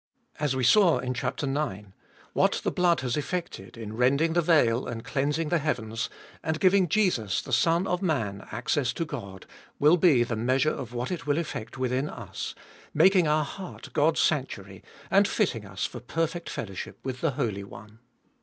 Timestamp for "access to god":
8.51-9.45